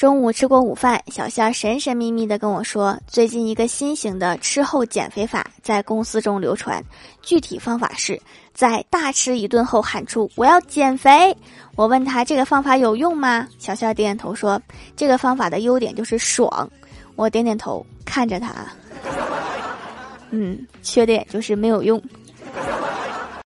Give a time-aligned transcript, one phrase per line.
[0.00, 6.82] 中午吃过午饭小夏神神秘秘的跟我说最近一个新型的吃后减肥法在公司中流传
[7.20, 8.18] 具体方法是
[8.54, 11.36] 在大吃一顿后喊出我要减肥！
[11.76, 13.46] 我问他这个方法有用吗？
[13.58, 14.58] 小夏点点头说
[14.96, 16.66] 这个方法的优点就是爽。
[17.14, 18.54] 我点点头看着他。
[20.30, 22.02] 嗯缺点就是没有用。